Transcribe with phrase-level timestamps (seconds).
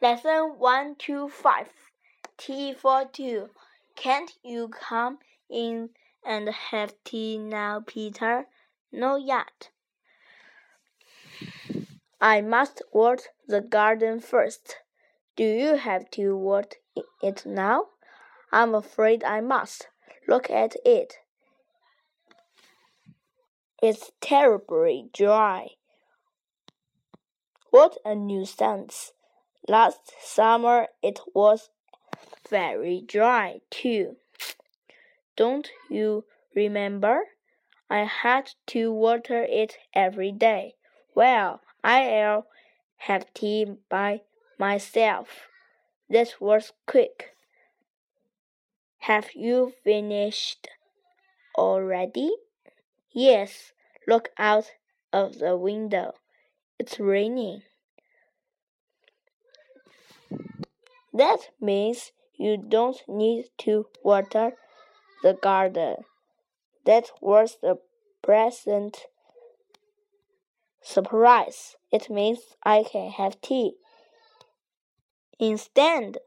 [0.00, 1.66] Lesson 125
[2.36, 3.50] Tea for Two.
[3.96, 5.18] Can't you come
[5.50, 5.90] in
[6.24, 8.46] and have tea now, Peter?
[8.92, 9.70] No, yet.
[12.20, 14.76] I must water the garden first.
[15.34, 16.76] Do you have to water
[17.20, 17.86] it now?
[18.52, 19.88] I'm afraid I must.
[20.28, 21.14] Look at it.
[23.82, 25.70] It's terribly dry.
[27.70, 29.12] What a nuisance!
[29.66, 31.70] Last summer it was
[32.48, 34.16] very dry, too.
[35.36, 37.28] Don't you remember?
[37.90, 40.74] I had to water it every day.
[41.14, 42.46] Well, I'll
[42.98, 44.22] have tea by
[44.58, 45.48] myself.
[46.10, 47.36] That was quick.
[48.98, 50.68] Have you finished
[51.56, 52.34] already?
[53.12, 53.72] Yes.
[54.06, 54.72] Look out
[55.12, 56.14] of the window.
[56.78, 57.62] It's raining.
[61.18, 64.52] That means you don't need to water
[65.24, 65.96] the garden.
[66.86, 67.78] That was the
[68.22, 69.06] present
[70.80, 71.74] surprise.
[71.90, 73.72] It means I can have tea
[75.40, 76.18] instead.